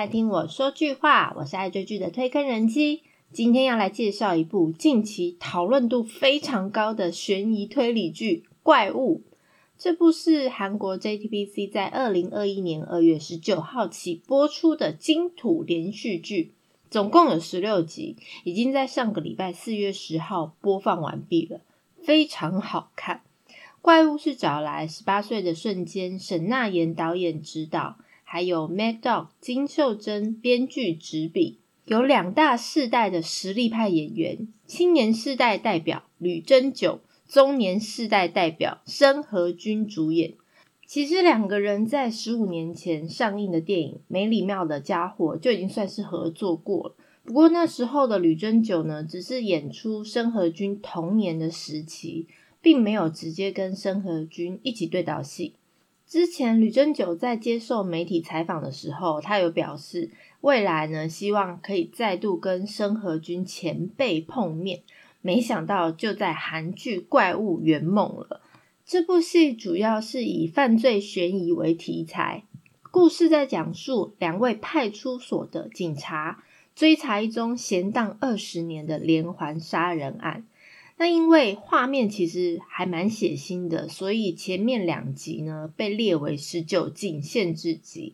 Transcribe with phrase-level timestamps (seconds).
[0.00, 3.02] 来听我说句话，我是爱追剧的推坑人机。
[3.34, 9.20] 今天要来介绍一部近期讨论度非常高的悬疑推理剧《怪物》。
[9.76, 16.54] 这部是韩国 JTBC 在二零二一年二月十九号起播出的金土连续剧，
[16.88, 21.60] 总共有十六集，已经在上个礼拜四月十号播放完毕了，
[22.02, 23.20] 非常好看。
[23.82, 27.98] 怪物是找来十八岁的瞬间沈娜妍导演执导。
[28.32, 40.34] 还有 Mad Dog 金秀珍编剧执笔，有两大世代的实力派演员，青年世代代表吕珍九，中年世代代表申河君主演。
[40.86, 46.94] 其实两个人在十五年前上映的电影《没礼貌的家伙》就已经算是合作过了。
[47.24, 52.28] 不过那时候的吕珍九呢，只是演出申河君童年的时期，
[52.62, 55.54] 并没有直接跟申河君一起对导戏。
[56.10, 64.82] 之前吕珍九在接受媒体采访的时候，他有表示未来呢，希望可以再度跟申河君前辈碰面。
[65.20, 68.40] 没想到就在韩剧《怪物》圆梦了。
[68.84, 72.42] 这部戏主要是以犯罪悬疑为题材，
[72.90, 76.42] 故事在讲述两位派出所的警察
[76.74, 80.44] 追查一宗闲荡二十年的连环杀人案。
[81.00, 88.12] 那因为画面其实还蛮血腥的，所以前面两集呢被列为十九禁限制级。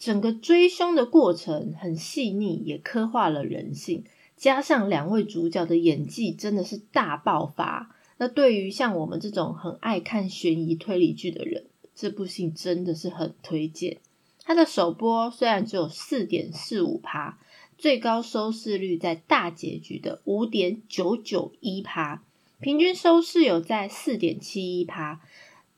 [0.00, 4.02] 整个追凶的过程很细腻，也刻画了人性。
[4.36, 7.94] 加上两位主角的演技真的是大爆发。
[8.16, 13.98] 那对于像我们这种很爱看悬疑推理剧的人，这部戏真的是很推荐。
[14.42, 17.38] 它的首播虽然只有四点四五趴。
[17.78, 22.24] 最高收视率在大结局的五点九九一趴，
[22.60, 25.20] 平均收视有在四点七一趴。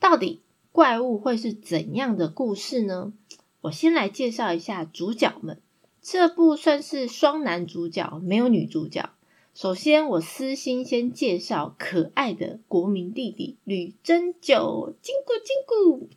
[0.01, 0.41] 到底
[0.73, 3.13] 怪物会是怎样的故事呢？
[3.61, 5.61] 我先来介绍一下主角们。
[6.01, 9.11] 这部算是双男主角，没有女主角。
[9.53, 16.09] 首先，我私心先介绍可爱的国民弟弟吕珍九，金咕金咕。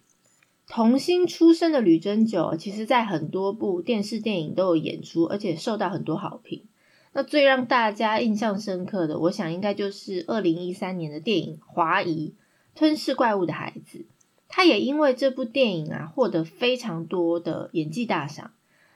[0.67, 6.63] 童星出身的吕珍九，其实在很多部电视电影都有演出，而且受到很多好评。
[7.11, 12.33] 那最让大家印象深刻的，我想应该就是二零一三年的电影《华谊
[12.73, 13.99] 吞噬怪物的孩子》。
[14.47, 18.51] 他也因为这部电影啊，获得非常多的演技大赏。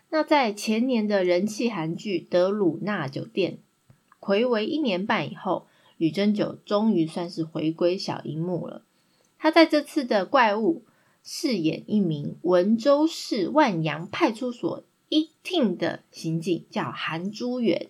[0.10, 3.60] 那在前年的人气韩剧《德鲁纳酒店》，
[4.26, 5.68] 暌违一年半以后，
[5.98, 8.84] 吕珍九终于算是回归小荧幕了。
[9.38, 10.84] 他在这次的怪物。
[11.30, 17.90] 饰演一名文州市万阳派出所一厅的刑警，叫韩珠元。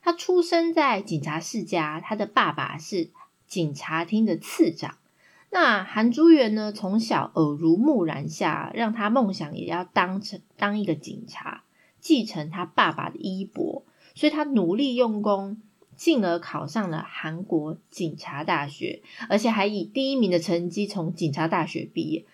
[0.00, 3.10] 他出生在警察世家，他的爸爸是
[3.48, 4.98] 警察厅的次长。
[5.50, 11.64] 那韩珠元呢，从小耳濡目染下，让他梦想也要当成当一个警察，
[11.98, 13.84] 继承他爸爸的衣钵。
[14.14, 15.60] 所以他努力用功，
[15.96, 22.24] 进而考上了韩国警察大学，而且还以第一名的成绩从警察大学毕业。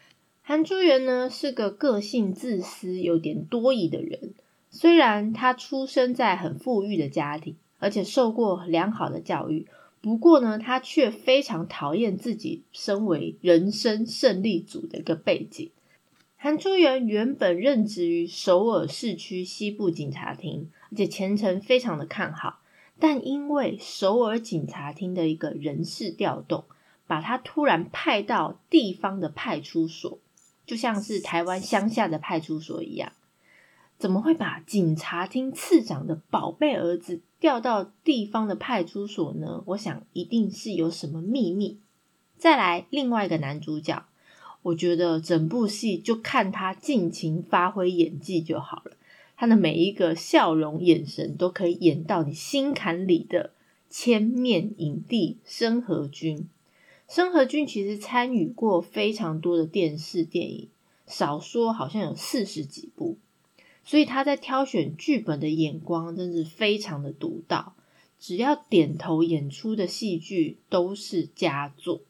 [0.44, 4.34] 韩珠元呢是个个性自私、有点多疑的人。
[4.70, 9.68] 虽然他出生在很富裕的家庭，而且受过良好的教育，
[10.00, 15.70] 不过呢，他却非常讨厌自己身为人生胜利组的一个背景。
[16.36, 22.58] 韩珠元原本任职于首尔市区西部警察厅，而且前程非常的看好。
[22.98, 26.64] 但因为首尔警察厅的一个人事调动，
[27.06, 30.18] 把他突然派到地方的派出所。
[30.64, 33.12] 就像是台湾乡下的派出所一样，
[33.98, 39.62] 怎么会把警察厅次长的宝贝儿子调到地方的派出所呢？
[39.66, 41.78] 我想一定是有什么秘密。
[42.36, 44.04] 再来，另外一个男主角，
[44.62, 48.96] 我觉得整部戏就看他尽情发挥演技就好了。
[49.36, 53.50] 他的每一个笑容、眼神都可以演到你心坎里的
[53.90, 56.48] 千面影帝申河君。
[57.14, 60.68] 申和君其实参与过非常多的电视电影，
[61.06, 63.18] 少说好像有四十几部，
[63.84, 67.74] 所以他在挑选剧本的眼光真是非常的独到。
[68.18, 72.00] 只要点头演出的戏剧都是佳作。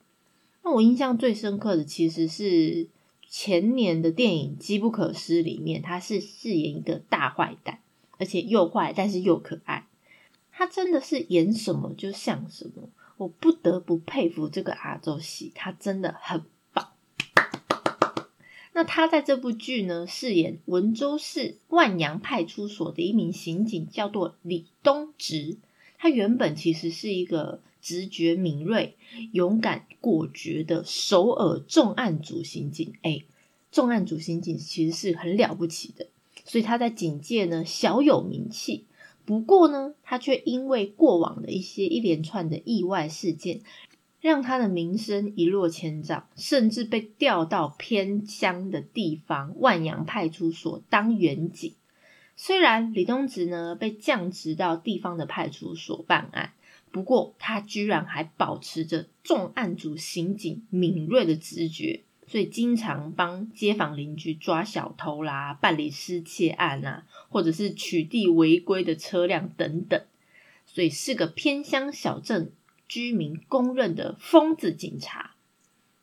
[0.63, 2.87] 那我印象最深刻的其实是
[3.29, 7.81] 前年的电影《机不可失》里面，他是饰演一个大坏蛋，
[8.19, 9.89] 而且又坏但是又可爱。
[10.53, 12.89] 他真的是演什么就像什么。
[13.23, 16.43] 我不得不佩服这个阿周喜，他真的很
[16.73, 16.93] 棒。
[18.73, 25.59] 那他在这部剧呢，饰演文州市万阳派出所的一名刑警，叫做李东植。
[25.99, 28.97] 他原本其实是一个直觉敏锐、
[29.31, 32.95] 勇敢果决的首尔重案组刑警。
[33.03, 33.23] 哎，
[33.71, 36.09] 重案组刑警其实是很了不起的。
[36.45, 38.87] 所以他在警界呢小有名气。
[39.25, 43.61] 不过呢，他却因为过往的一些一连串的意外事件，
[44.21, 51.75] 让他的名声一落千丈，甚至被调到偏乡的地方万阳派出所当员警。
[52.35, 56.53] 虽然李东植呢被降职到地方的派出所办案，
[56.91, 62.03] 不过他居然还保持着重案组刑警敏锐的直觉。
[62.33, 70.01] 所以经常帮街坊邻居抓小偷啦，办理失窃案啊，或者是取缔违规的车辆等等，
[70.65, 72.51] 所以是个偏乡小镇
[72.89, 75.33] 居民公认的疯子警察。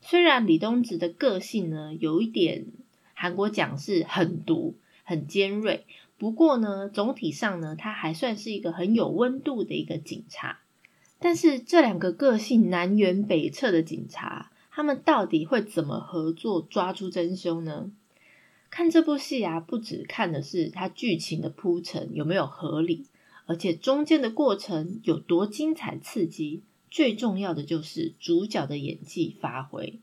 [0.00, 2.66] 虽然李东植的个性呢有一点
[3.12, 5.84] 韩国讲是很毒、很尖锐，
[6.16, 10.60] 不过呢总体上呢他还算是一个很有温度的一个警察。
[11.18, 14.49] 但是这两个个性南辕北辙的警察。
[14.80, 17.90] 他们到底会怎么合作抓出真凶呢？
[18.70, 23.04] 看这部戏啊，不只看的是它剧情的铺陈有没有合理，
[23.44, 26.62] 而且中间的过程有多精彩刺激。
[26.90, 30.00] 最重要的就是主角的演技发挥。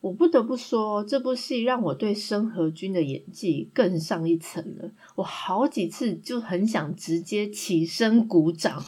[0.00, 4.92] 我不得不说，这部戏让我对申河君的演技更上一层了。
[5.16, 8.84] 我好几次就很想直接起身鼓掌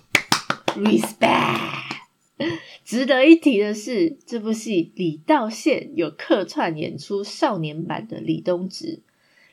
[0.76, 1.93] ，respect。
[2.84, 9.02] 值得一提的是，这部戏李道宪有客串演出少年版的李东植。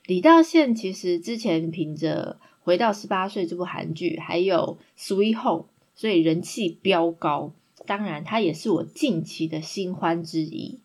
[0.07, 5.63] 李道宪其实之前凭着《回到十八岁》这部韩剧，还有《Sweet Home》，
[5.95, 7.53] 所以人气飙高。
[7.85, 10.79] 当然，他也是我近期的新欢之一。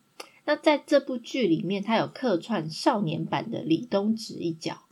[0.45, 4.83] 那在这部剧里面，他有客串少年版的李东植一角，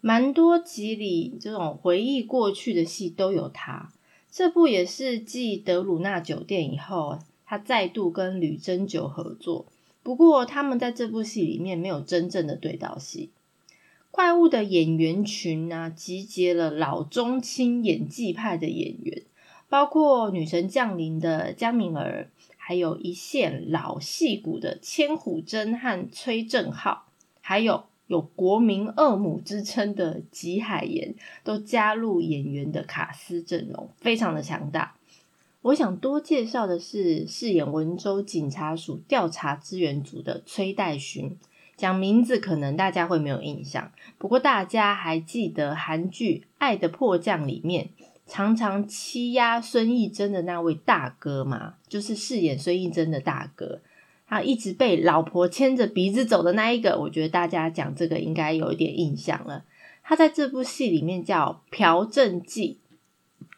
[0.00, 3.92] 蛮多集里这种回忆过去的戏都有他。
[4.30, 9.66] 这部也是继德鲁纳酒店以后，他再度跟吕珍九合作。
[10.02, 13.30] 不过他们在这部戏里面没有真正的对到戏。
[14.10, 19.22] 怪物的演员群呢，集结了老中青演技派的演员，
[19.68, 27.06] 包括女神降临的江敏儿，还有一线老戏骨的千虎真和崔正浩，
[27.40, 27.84] 还有。
[28.08, 31.14] 有国民恶母之称的吉海妍
[31.44, 34.96] 都加入演员的卡司阵容，非常的强大。
[35.62, 41.36] 我想多介绍的是饰演文州警察署调查支援组的崔代勋，
[41.76, 47.90] 讲名字可能大家会没有印象，不过大家还记得韩剧《爱的迫降》里面
[48.26, 51.74] 常常欺压孙艺珍的那位大哥吗？
[51.88, 53.80] 就是饰演孙艺珍的大哥。
[54.28, 59.64] 他一直被老婆牵着鼻子走的那一个，我觉得大家讲这个应该有一点印象了。
[60.02, 62.78] 他在这部戏里面叫朴正纪，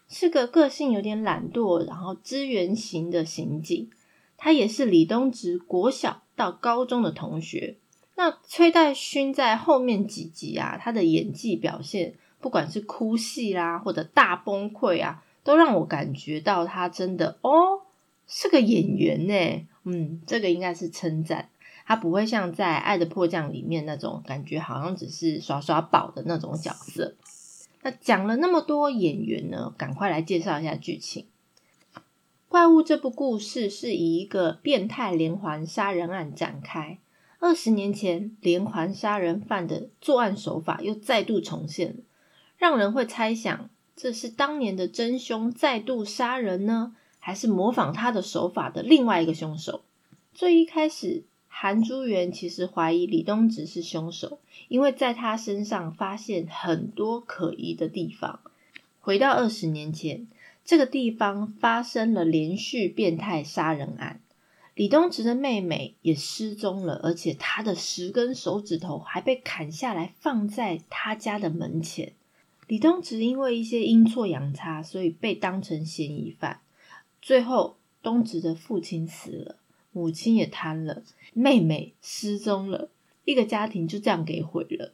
[0.08, 3.90] 是个个性有点懒惰，然后资源型的刑警。
[4.36, 7.76] 他也是李东植国小到高中的同学。
[8.14, 17.82] 那崔代勋在后面几集啊，他的演技表现，不管是哭戏啦，或者大崩溃啊，都让我感觉到他真的哦，
[18.26, 19.66] 是个演员呢。
[19.90, 21.48] 嗯，这个应该是称赞，
[21.84, 27.16] 他不会像在《爱的迫降》里面那种感觉，好像只是耍耍宝的那种角色。
[27.82, 31.26] 那讲了那么多演员呢，赶快来介绍一下剧情。
[32.48, 36.98] 《怪物》这部故事是以一个变态连环杀人案展开。
[37.38, 41.96] 二十年前，连环杀人犯的作案手法又再度重现，
[42.58, 46.94] 让人会猜想，这是当年的真凶再度杀人呢？
[47.20, 49.82] 还是模仿他的手法的另外一个凶手。
[50.34, 58.40] 最一开始，韩珠元其实怀疑李东植是凶手，因为在他身上发现很多可疑的地方。
[59.00, 60.26] 回到二十年前，
[60.64, 64.20] 这个地方发生了连续变态杀人案，
[64.74, 72.12] 李东植的妹妹也失踪了，而且他的十根手指头还被砍下来放在他家的门前。
[72.68, 76.60] 李东植因为一些阴错阳差，所以被当成嫌疑犯。
[77.22, 79.56] 最后，东植的父亲死了，
[79.92, 81.02] 母亲也瘫了，
[81.34, 82.88] 妹妹失踪了，
[83.24, 84.92] 一个家庭就这样给毁了。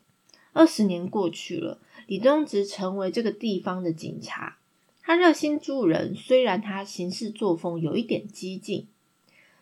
[0.53, 4.59] 二十年过去了，李东植成为这个地方的警察，
[5.03, 8.89] 他热心助人，虽然他行事作风有一点激进。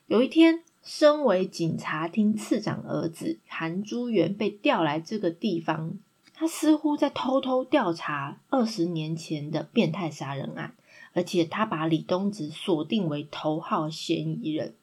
[0.07, 5.99] 有一天，身为警察厅次长儿子韩珠元被调来这个地方，
[6.33, 10.75] 他似乎在偷偷调查二十年前的变态杀人案。
[11.15, 14.75] 而且他把李东植锁定为头号嫌疑人，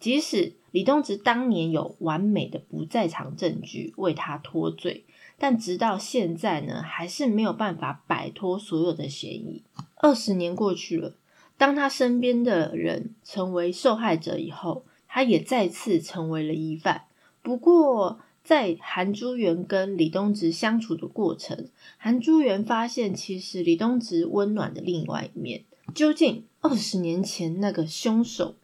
[0.00, 5.04] 即使李东植当年有完美的不在场证据为他脱罪，
[5.38, 9.62] 但直到现在呢，还是没有办法摆脱所有的嫌疑。
[9.96, 11.14] 二十年过去了，
[11.56, 17.04] 当他身边的人成为受害者以后，他也再次成为了疑犯。
[17.42, 25.64] 不过，在韩珠元跟李东植相处的过程，韩珠元发现其实李东植温暖的另外一面。
[25.94, 28.54] 究竟二十年前那个凶手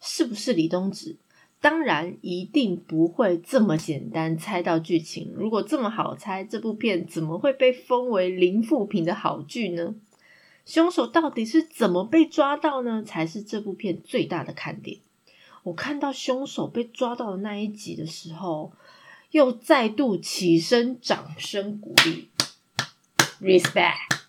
[0.00, 1.16] 是不是李东植？
[1.60, 5.32] 当然一定不会这么简单猜到剧情。
[5.34, 9.96] 如果这么好猜，这部片怎么会被封为零负评的好剧呢？
[10.64, 13.02] 凶手到底是怎么被抓到呢？
[13.04, 14.98] 才是这部片最大的看点。
[15.64, 18.70] 我看到凶手被抓到的那一集的时候，
[19.32, 22.28] 又再度起身掌声鼓励
[23.40, 24.20] ，respect。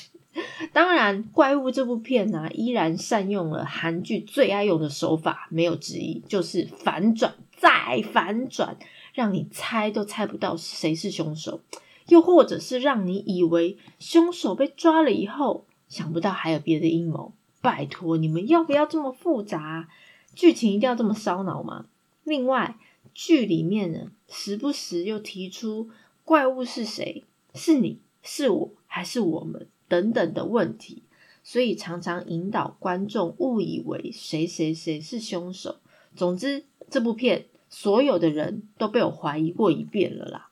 [0.72, 8.76] 当然，《怪物》这部片呢，依然善用了韩剧最爱用的手法，没有之一，就是反转再反转，
[9.14, 11.60] 让你猜都猜不到谁是凶手，
[12.08, 17.32] 又或者是让你以为凶手被抓了以后，想不到还有别的阴谋。
[17.60, 19.88] 拜托，你们要不要这么复杂？
[20.34, 21.86] 剧情一定要这么烧脑吗？
[22.24, 22.76] 另外，
[23.18, 25.88] 剧里面呢，时不时又提出
[26.22, 27.24] 怪物是谁？
[27.54, 29.66] 是你是我还是我们？
[29.88, 31.02] 等等的问题，
[31.42, 35.76] 所以常常引导观众误以为谁谁谁是凶手。
[36.14, 40.50] 总之，这部片所有的人都被我怀疑过一遍了啦。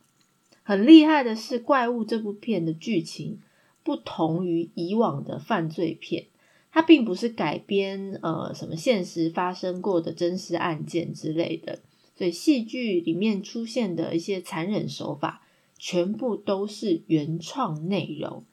[0.62, 3.40] 很厉害的是，《怪物》这部片的剧情
[3.82, 6.26] 不同于以往的犯罪片，
[6.72, 11.80] 它并不是改编呃什么现实发生过的真实案件之类的，
[12.16, 15.42] 所以戏剧里面出现的一些残忍手法，
[15.78, 18.44] 全部都是原创内容。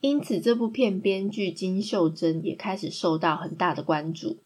[0.00, 4.36] 因此，这部片编剧金秀珍也开始受到很大的关注。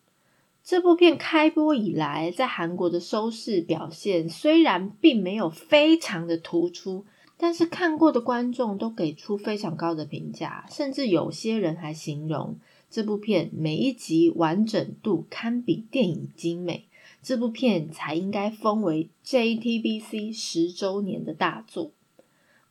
[0.65, 7.05] 这部片开播以来，在韩国的收视表现虽然并没有非常的突出，
[7.37, 12.57] 但是看过的观众都给出非常高的评价，甚至有些人还形容
[12.89, 16.87] 这部片每一集完整度堪比电影精美，
[17.23, 21.93] 这部片才应该封为 JTBC 十周年的大作。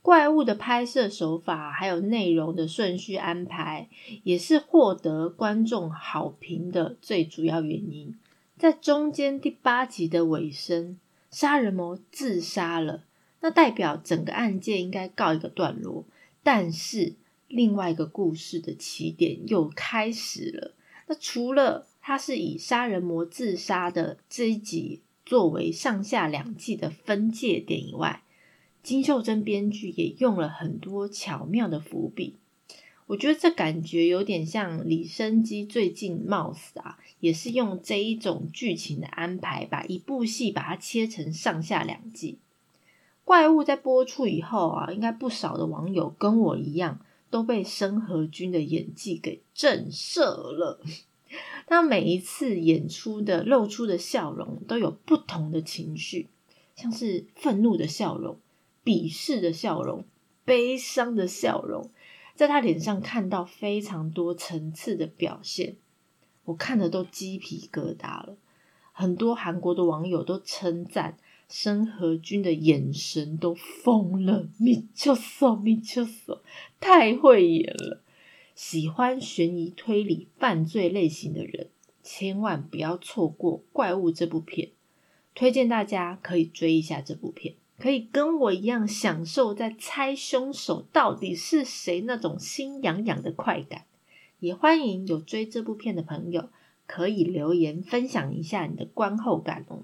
[0.02, 3.88] 怪物的拍摄手法，还有内容的顺序安排，
[4.24, 8.18] 也是获得观众好评的最主要原因。
[8.58, 10.98] 在中间第八集的尾声，
[11.30, 13.04] 杀人魔自杀了，
[13.40, 16.04] 那代表整个案件应该告一个段落。
[16.42, 17.14] 但是
[17.46, 20.74] 另外一个故事的起点又开始了。
[21.06, 28.24] 那除了他是以杀人魔自杀的这一集作为上下两季的分界点以外，
[28.82, 32.34] 金秀珍编剧也用了很多巧妙的伏笔，
[33.06, 42.38] 我觉得这感觉有点像李生基最近貌似啊，也是用这一种剧情的安排，把一部戏把它切成上下两季。
[43.24, 46.98] 怪物在播出以后啊，应该不少的网友跟我一样
[47.30, 50.80] 都被申河君的演技给震慑了。
[51.66, 56.28] 他每一次演出的露出的笑容都有不同的情绪，
[56.74, 58.38] 像是愤怒的笑容。
[58.84, 60.04] 鄙视的笑容，
[60.44, 61.92] 悲伤的笑容，
[62.34, 65.76] 在他脸上看到非常多层次的表现，
[66.46, 68.36] 我看的都鸡皮疙瘩了。
[68.90, 71.16] 很多韩国的网友都称赞
[71.48, 76.42] 申河君的眼神都疯了，米就索米就索，
[76.80, 78.01] 太会演了。
[78.54, 81.68] 喜欢悬疑推理犯罪类型的人，
[82.02, 84.70] 千万不要错过《怪物》这部片，
[85.34, 87.54] 推荐大家可以追一下这部片。
[87.78, 93.86] 可以跟我一样享受在猜凶手到底是谁那种心痒痒的快感，
[94.38, 96.48] 也欢迎有追这部片的朋友
[96.86, 99.82] 可以留言分享一下你的观后感哦。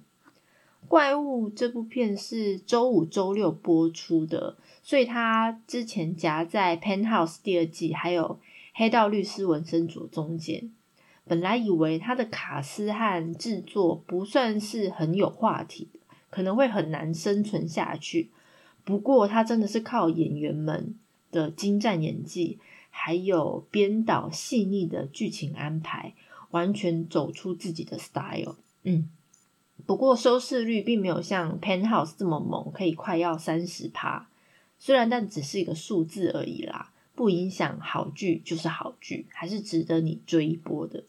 [0.86, 8.22] 怪物这部片是周五、周六播出的，所以它之前夹在《Pen House》第二季还有
[8.78, 10.70] 《黑道律师纹身组》中间。
[11.24, 15.88] 本来以为他的卡斯和制作不算是很有话题。
[16.30, 18.30] 可能会很难生存下去。
[18.84, 20.94] 不过，他真的是靠演员们
[21.30, 22.58] 的精湛演技，
[22.90, 26.14] 还有编导细腻的剧情安排，
[26.50, 28.56] 完全走出自己的 style。
[28.82, 29.08] 嗯，
[29.86, 34.28] 不过收视率并没有像《Penthouse》这么猛，可以快要三十趴。
[34.78, 41.02] 虽然，但只是一个数字而已啦，不影响好剧就是好剧，还是值得你追一波的。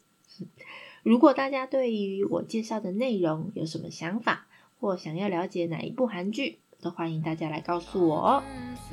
[1.04, 4.48] 如果大家对于我介绍的内容有什么想法？
[4.80, 8.44] 或想要了解哪一部韩剧，都欢迎大家来告诉我哦。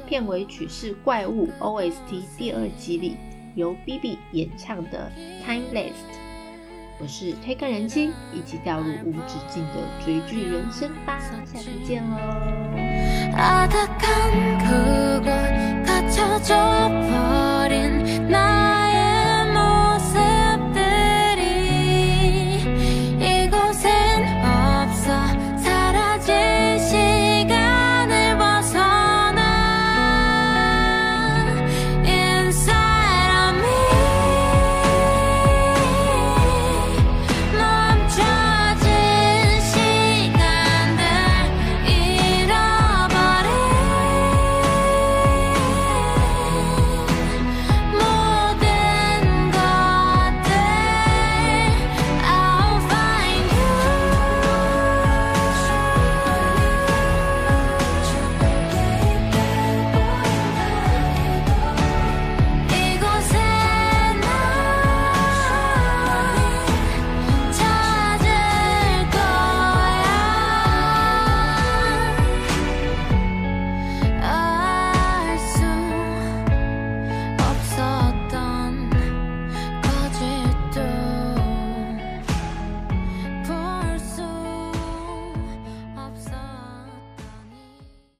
[0.06, 3.16] 片尾曲是《怪物》OST 第二集里
[3.54, 5.10] 由 BB 演唱的
[5.42, 5.92] 《Timeless》。
[7.00, 11.18] 我是推更人妻，一起掉入无止境的追剧人生吧。
[11.18, 12.02] 下次见
[16.16, 18.55] 잊혀져 버린 나